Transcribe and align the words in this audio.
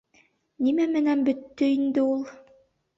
Нимә 0.69 0.87
менән 0.95 1.23
бөттө 1.29 1.71
инде 1.77 2.09
ул? 2.11 2.29